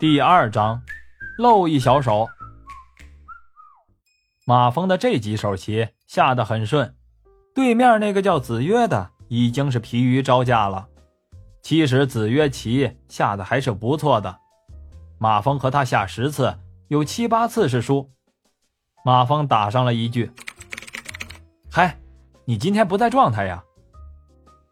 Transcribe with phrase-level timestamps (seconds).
[0.00, 0.80] 第二章，
[1.36, 2.26] 露一小手。
[4.46, 6.96] 马蜂的这几手棋下得很顺，
[7.54, 10.88] 对面那个叫子曰的已经是疲于招架了。
[11.60, 14.38] 其实子曰棋下的还是不错的，
[15.18, 16.56] 马蜂和他下十次，
[16.88, 18.10] 有七八次是输。
[19.04, 20.32] 马蜂打上了一句
[21.70, 22.00] ：“嗨，
[22.46, 23.62] 你今天不在状态呀？”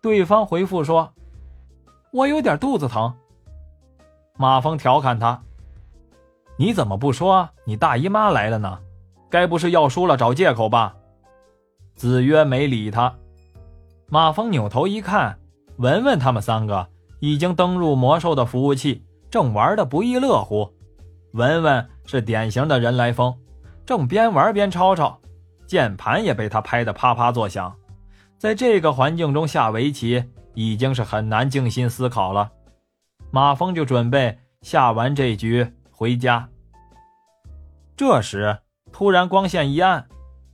[0.00, 1.12] 对方回复说
[2.14, 3.14] ：“我有点肚子疼。”
[4.40, 5.42] 马蜂调侃他
[6.56, 8.78] ：“你怎么不说你大姨妈来了呢？
[9.28, 10.94] 该不是要输了找借口吧？”
[11.96, 13.12] 子曰没理他。
[14.08, 15.36] 马蜂扭头一看，
[15.78, 16.86] 文文他们三个
[17.18, 20.72] 已经登入魔兽的服务器，正玩的不亦乐乎。
[21.32, 23.36] 文文是典型的人来疯，
[23.84, 25.18] 正边玩边吵吵，
[25.66, 27.74] 键盘也被他拍得啪啪作响。
[28.38, 30.22] 在这个环境中下围棋，
[30.54, 32.52] 已经是很难静心思考了。
[33.30, 36.48] 马蜂就准备下完这局回家。
[37.96, 38.58] 这时，
[38.92, 40.06] 突然光线一暗，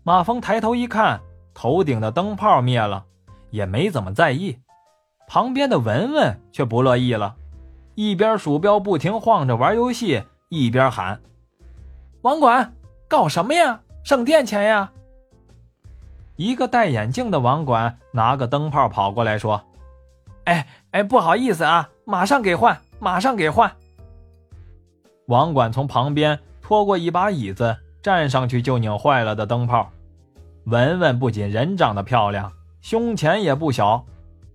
[0.03, 1.21] 马蜂抬头一看，
[1.53, 3.05] 头顶的灯泡灭了，
[3.51, 4.59] 也没怎么在意。
[5.29, 7.37] 旁边的文文却不乐意了，
[7.95, 11.21] 一边鼠标不停晃着玩游戏，一边喊
[12.23, 12.75] ：“网管，
[13.09, 13.81] 搞什么呀？
[14.03, 14.91] 省电钱呀！”
[16.37, 19.63] 一个戴眼镜的网管拿个灯泡跑过来，说
[20.45, 23.71] ：“哎哎，不好意思啊。”马上给换，马上给换。
[25.27, 29.91] 网管从旁边拖过一把椅子，站上去就拧坏了的灯泡。
[30.65, 34.05] 文文不仅人长得漂亮，胸前也不小，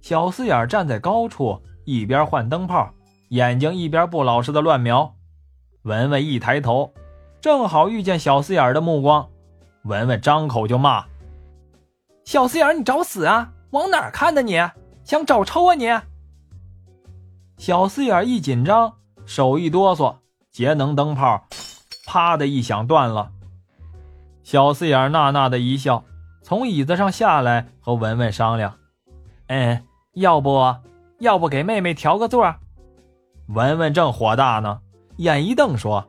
[0.01, 2.91] 小四眼站在高处，一边换灯泡，
[3.29, 5.15] 眼睛一边不老实的乱瞄。
[5.83, 6.93] 文文一抬头，
[7.41, 9.27] 正好遇见小四眼的目光，
[9.83, 11.05] 文文张口就骂
[12.25, 13.51] ：“小四眼，你找死啊！
[13.71, 14.41] 往哪看呢？
[14.41, 14.59] 你
[15.03, 15.87] 想找抽啊你！”
[17.59, 18.93] 小四眼一紧张，
[19.25, 20.15] 手一哆嗦，
[20.49, 21.43] 节能灯泡
[22.05, 23.33] 啪的一响断了。
[24.43, 26.05] 小四眼呐呐的一笑，
[26.41, 28.73] 从椅子上下来，和文文商量
[29.47, 29.83] ：“嗯，
[30.13, 30.73] 要不
[31.19, 32.55] 要不给妹妹调个座？”
[33.53, 34.79] 文文正火大呢，
[35.17, 36.07] 眼一瞪说：“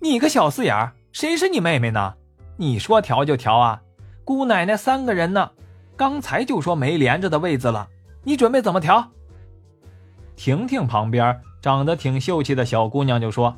[0.00, 2.14] 你个小四眼，谁是你妹妹呢？
[2.56, 3.82] 你说调就调啊？
[4.24, 5.50] 姑奶奶三个人呢，
[5.94, 7.86] 刚才就说没连着的位子了，
[8.22, 9.10] 你准备怎么调？”
[10.36, 13.56] 婷婷旁边长得挺秀气的小姑娘就说：“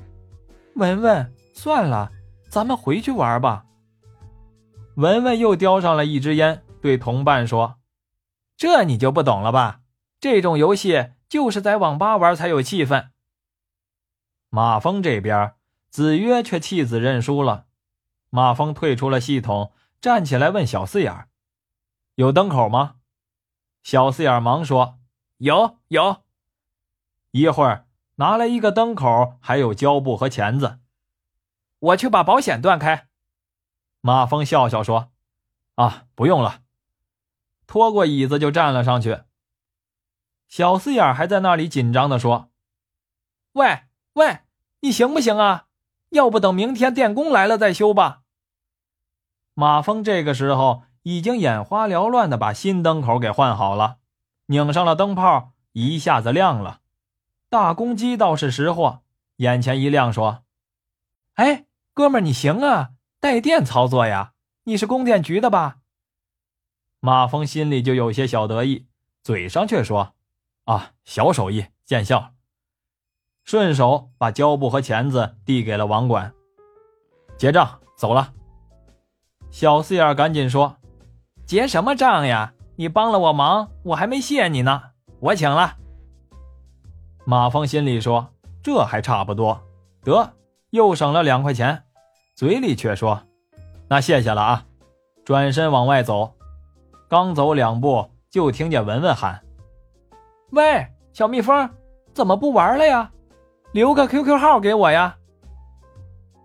[0.76, 2.12] 文文，算了，
[2.48, 3.64] 咱们回去玩吧。”
[4.96, 7.76] 文文又叼上了一支烟，对同伴说
[8.56, 9.80] ：“这你就不懂了吧？
[10.20, 13.08] 这种游戏就是在网吧玩才有气氛。”
[14.48, 15.54] 马蜂这边，
[15.90, 17.66] 子曰却弃子认输了。
[18.30, 21.28] 马蜂退出了系统，站起来问小四眼
[22.16, 22.96] ：“有灯口吗？”
[23.82, 24.98] 小四眼忙说
[25.38, 26.18] ：“有，有。”
[27.36, 30.78] 一会儿拿来一个灯口，还有胶布和钳子。
[31.78, 33.08] 我去把保险断开。
[34.00, 35.10] 马蜂笑笑说
[35.76, 36.62] ：“啊，不用了。”
[37.68, 39.20] 拖过椅子就站了上去。
[40.48, 42.50] 小四眼还在那里紧张的说
[43.52, 43.80] ：“喂
[44.14, 44.38] 喂，
[44.80, 45.66] 你行不行啊？
[46.10, 48.22] 要不等明天电工来了再修吧。”
[49.52, 53.98] 马蜂这个时候已经眼花缭乱的把新灯口给换好了，
[54.46, 56.80] 拧上了灯泡，一下子亮了。
[57.48, 59.02] 大公鸡倒是识货，
[59.36, 60.42] 眼前一亮，说
[61.34, 62.90] ：“哎，哥们儿，你行啊，
[63.20, 64.32] 带电操作呀？
[64.64, 65.78] 你是供电局的吧？”
[66.98, 68.86] 马峰心里就有些小得意，
[69.22, 70.14] 嘴上却说
[70.66, 72.32] ：“啊，小手艺见效。”
[73.44, 76.34] 顺手把胶布和钳子递给了网管，
[77.38, 78.32] 结账走了。
[79.52, 80.78] 小四眼赶紧说
[81.46, 82.54] ：“结什么账呀？
[82.74, 84.82] 你帮了我忙，我还没谢你呢，
[85.20, 85.76] 我请了。”
[87.28, 88.28] 马蜂心里说
[88.62, 89.60] ：“这还差不多，
[90.04, 90.32] 得
[90.70, 91.82] 又省了两块钱。”
[92.36, 93.20] 嘴里却说
[93.90, 94.64] ：“那谢谢了啊！”
[95.26, 96.36] 转身往外走，
[97.08, 99.42] 刚走两步，就听见文文喊
[100.54, 101.68] ：“喂，小蜜蜂，
[102.14, 103.10] 怎么不玩了呀？
[103.72, 105.16] 留个 QQ 号给我呀！”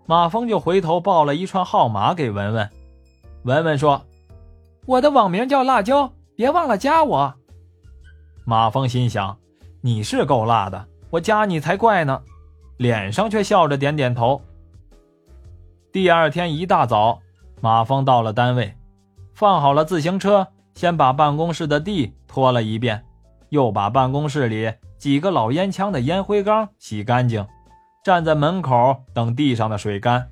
[0.06, 2.68] 马蜂就回头报了一串号码给文文。
[3.44, 4.04] 文文说
[4.86, 7.34] ：“我的网名叫辣椒，别忘了加我。”
[8.44, 9.38] 马蜂心想。
[9.84, 12.22] 你是够辣的，我加你才怪呢，
[12.76, 14.40] 脸上却笑着点点头。
[15.90, 17.20] 第二天一大早，
[17.60, 18.76] 马峰到了单位，
[19.34, 23.04] 放好了自行车，先把办公室的地拖了一遍，
[23.48, 27.44] 又把办公室里几个老烟枪的烟灰缸洗干净，
[28.04, 30.30] 站在门口等地上的水干。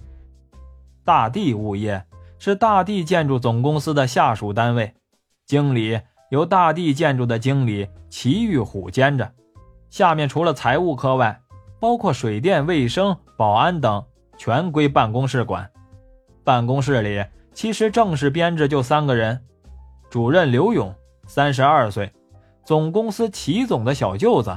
[1.05, 2.05] 大地物业
[2.38, 4.94] 是大地建筑总公司的下属单位，
[5.44, 6.00] 经理
[6.31, 9.29] 由大地建筑的经理齐玉虎兼着。
[9.91, 11.41] 下面除了财务科外，
[11.81, 14.03] 包括水电、卫生、保安等，
[14.39, 15.69] 全归办公室管。
[16.45, 19.43] 办公室里其实正式编制就三个人：
[20.09, 20.95] 主任刘勇，
[21.27, 22.11] 三十二岁，
[22.65, 24.57] 总公司齐总的小舅子，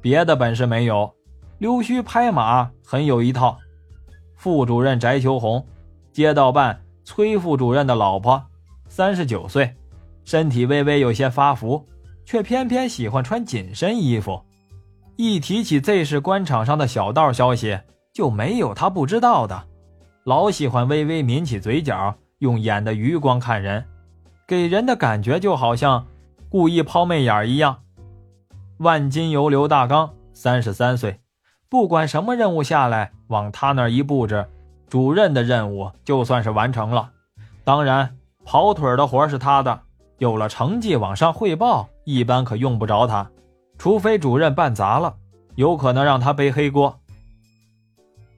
[0.00, 1.12] 别的本事没有，
[1.58, 3.58] 溜须拍马很有一套；
[4.36, 5.66] 副主任翟秋红，
[6.12, 8.40] 街道办崔副主任的老婆，
[8.88, 9.74] 三十九岁，
[10.24, 11.84] 身体微微有些发福，
[12.24, 14.40] 却偏偏喜欢穿紧身衣服。
[15.20, 17.76] 一提起 Z 市官场上的小道消息，
[18.14, 19.64] 就没有他不知道的。
[20.22, 23.84] 老喜欢微微抿起嘴角，用眼的余光看人，
[24.46, 26.06] 给人的感觉就好像
[26.48, 27.78] 故意抛媚眼一样。
[28.76, 31.18] 万金油刘大刚，三十三岁，
[31.68, 34.46] 不管什么任务下来，往他那儿一布置，
[34.88, 37.10] 主任的任务就算是完成了。
[37.64, 39.80] 当然，跑腿的活是他的，
[40.18, 43.28] 有了成绩往上汇报，一般可用不着他。
[43.78, 45.14] 除非主任办砸了，
[45.54, 46.98] 有可能让他背黑锅。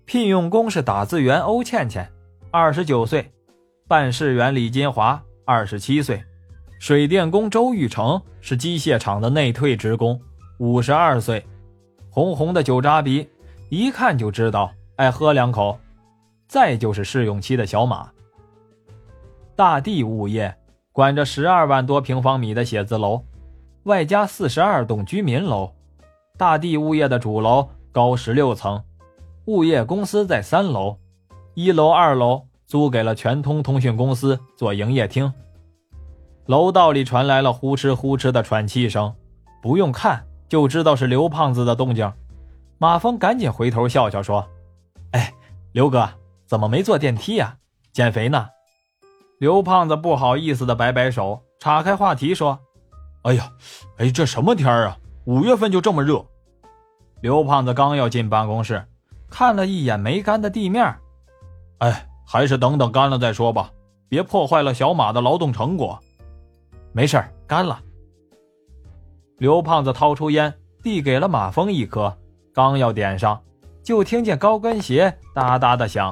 [0.04, 2.06] 聘用工是打字员欧倩倩，
[2.50, 3.22] 二十九岁；
[3.88, 6.18] 办事员李金华，二十七岁；
[6.78, 10.20] 水电工周玉成是机械厂的内退职工，
[10.58, 11.44] 五十二岁。
[12.10, 13.26] 红红的酒渣鼻，
[13.70, 15.78] 一看就知道爱喝两口。
[16.48, 18.10] 再就是试用期的小马。
[19.54, 20.52] 大地物业
[20.90, 23.22] 管着十二万多平方米的写字楼。
[23.84, 25.72] 外加四十二栋居民楼，
[26.36, 28.82] 大地物业的主楼高十六层，
[29.46, 30.98] 物业公司在三楼，
[31.54, 35.32] 一楼、二楼租给了全通通讯公司做营业厅。
[36.44, 39.14] 楼道里传来了呼哧呼哧的喘气声，
[39.62, 42.12] 不用看就知道是刘胖子的动静。
[42.76, 44.46] 马峰赶紧回头笑笑说
[45.12, 45.32] ：“哎，
[45.72, 46.06] 刘哥，
[46.46, 47.56] 怎么没坐电梯呀？
[47.92, 48.48] 减肥呢？”
[49.40, 52.58] 刘胖子不好意思的摆摆手，岔开话题说。
[53.22, 53.52] 哎呀，
[53.98, 54.96] 哎，这什么天啊？
[55.24, 56.24] 五月份就这么热。
[57.20, 58.82] 刘胖子刚要进办公室，
[59.28, 60.96] 看了一眼没干的地面，
[61.78, 63.70] 哎，还是等等干了再说吧，
[64.08, 65.98] 别破坏了小马的劳动成果。
[66.92, 67.78] 没事干了。
[69.36, 70.52] 刘胖子掏出烟，
[70.82, 72.16] 递给了马峰一颗，
[72.54, 73.38] 刚要点上，
[73.82, 76.10] 就听见高跟鞋哒哒的响，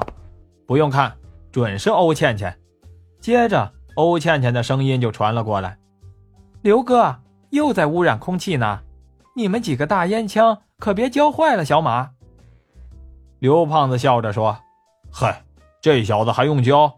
[0.67, 1.11] 不用看，
[1.51, 2.55] 准是欧倩倩。
[3.19, 5.77] 接着，欧倩倩的声音就传了过来。
[6.61, 7.15] 刘哥
[7.51, 8.81] 又在污染空气呢，
[9.33, 12.11] 你们几个大烟枪可别教坏了小马。
[13.39, 14.57] 刘胖子笑着说
[15.09, 15.45] ：“嗨，
[15.79, 16.97] 这小子还用教？”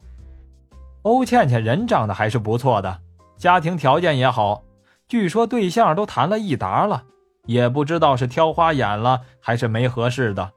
[1.03, 2.99] 欧倩倩人长得还是不错的，
[3.37, 4.63] 家庭条件也好，
[5.07, 7.03] 据说对象都谈了一沓了，
[7.45, 10.51] 也不知道是挑花眼了还是没合适的，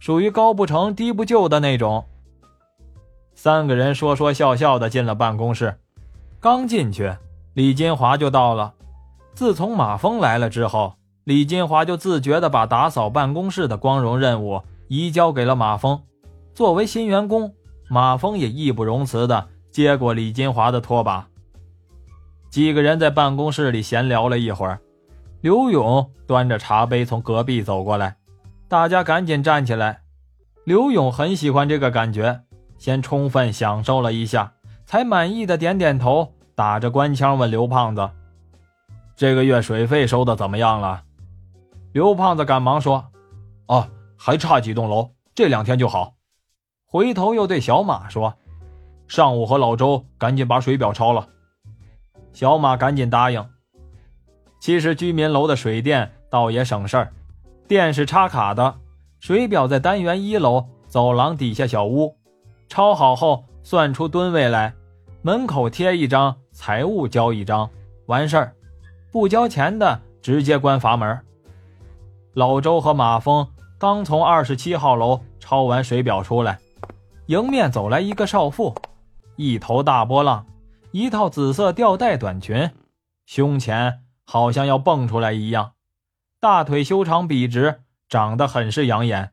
[0.00, 2.04] 属于高不成低不就的那种。
[3.34, 5.78] 三个人说说笑笑的进了办公室，
[6.40, 7.16] 刚进去。
[7.58, 8.74] 李金华就到了。
[9.34, 10.94] 自从马峰来了之后，
[11.24, 16.00] 李金华就自觉地把打扫办公室的光荣任务移交给了马峰。
[16.54, 17.52] 作为新员工，
[17.88, 21.26] 马峰也义不容辞地接过李金华的拖把。
[22.48, 24.78] 几个人在办公室里闲聊了一会儿，
[25.40, 28.18] 刘勇端着茶杯从隔壁走过来，
[28.68, 30.02] 大家赶紧站起来。
[30.62, 32.42] 刘勇很喜欢这个感觉，
[32.78, 34.52] 先充分享受了一下，
[34.86, 36.34] 才满意的点点头。
[36.58, 38.10] 打着官腔问刘胖子
[39.14, 41.04] ：“这个月水费收的怎么样了？”
[41.94, 43.12] 刘胖子赶忙说
[43.68, 46.14] ：“哦，还差几栋楼，这两天就好。”
[46.84, 48.34] 回头又对小马说
[49.06, 51.28] ：“上午和老周赶紧把水表抄了。”
[52.34, 53.48] 小马赶紧答应。
[54.58, 57.12] 其实居民楼的水电倒也省事儿，
[57.68, 58.74] 电是插卡的，
[59.20, 62.16] 水表在单元一楼走廊底下小屋，
[62.68, 64.74] 抄好后算出吨位来，
[65.22, 66.36] 门口贴一张。
[66.58, 67.70] 财务交一张，
[68.06, 68.52] 完事儿，
[69.12, 71.16] 不交钱的直接关阀门。
[72.32, 73.46] 老周和马峰
[73.78, 76.58] 刚从二十七号楼抄完水表出来，
[77.26, 78.74] 迎面走来一个少妇，
[79.36, 80.44] 一头大波浪，
[80.90, 82.68] 一套紫色吊带短裙，
[83.24, 85.74] 胸前好像要蹦出来一样，
[86.40, 89.30] 大腿修长笔直，长得很是养眼，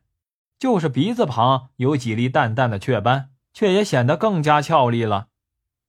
[0.60, 5.26] 就是鼻子旁有几粒淡淡的雀斑，却也显得更加俏丽了。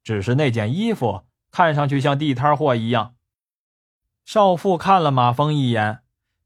[0.03, 1.26] 只是那件衣服。
[1.51, 3.15] 看上去像地摊货一样。
[4.25, 6.01] 少妇看了马峰一眼，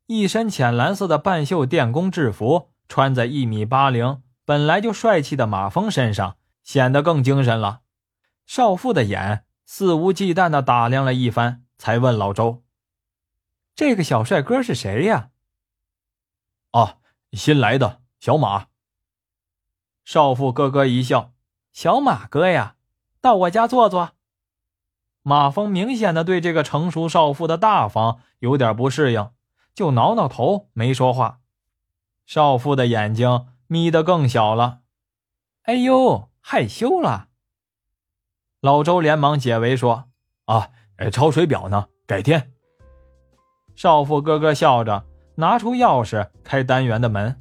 [0.06, 7.82] 一身浅蓝色的半袖电工制服，穿在一米八零、本来就帅气的马峰身上，显得更精神了。
[8.46, 12.64] 少妇的眼肆无忌惮地打量了一番，才问老周
[13.74, 15.30] ：“这个小帅哥是谁呀
[16.72, 16.98] ？”“啊，
[17.32, 18.68] 新来的小马。”
[20.06, 21.34] 少妇咯咯一笑
[21.74, 22.76] ：“小马哥呀，
[23.22, 24.12] 到我家坐坐。”
[25.24, 29.30] 马峰明显的对这个成熟少妇的大方有点不适应，
[29.76, 31.40] 就挠挠头没说话。
[32.26, 34.80] 少妇的眼睛眯得更小了。
[35.64, 37.28] 哎呦，害羞了。
[38.62, 40.06] 老周连忙解围说
[40.46, 40.70] ：“啊，
[41.12, 42.52] 抄水表呢，改天。”
[43.76, 47.40] 少妇咯咯笑着，拿出钥匙开单元的门。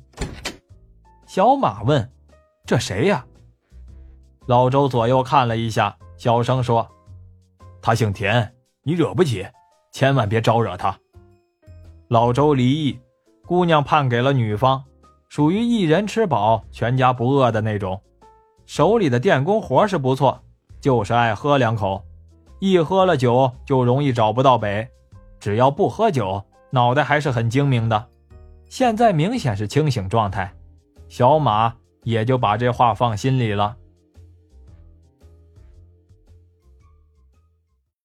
[1.26, 2.12] 小马问
[2.66, 3.26] ：“这谁呀？”
[4.46, 6.88] 老周左右看了一下，小声说
[7.82, 9.46] ：“他姓田，你惹不起，
[9.92, 10.98] 千万别招惹他。”
[12.08, 12.98] 老周离异，
[13.46, 14.82] 姑娘判给了女方，
[15.28, 18.00] 属于一人吃饱全家不饿的那种。
[18.66, 20.42] 手里的电工活是不错，
[20.80, 22.04] 就是爱喝两口，
[22.58, 24.88] 一喝了酒就容易找不到北。
[25.38, 28.08] 只要不喝酒，脑袋还是很精明的。
[28.68, 30.52] 现在明显是清醒状态，
[31.08, 33.76] 小马也就把这话放心里了。